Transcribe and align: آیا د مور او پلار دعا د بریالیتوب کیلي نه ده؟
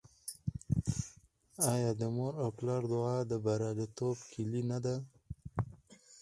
آیا 1.73 1.91
د 1.99 2.01
مور 2.15 2.33
او 2.43 2.49
پلار 2.57 2.81
دعا 2.93 3.17
د 3.31 3.33
بریالیتوب 3.45 4.17
کیلي 4.31 4.63
نه 4.71 4.77
ده؟ 4.85 4.95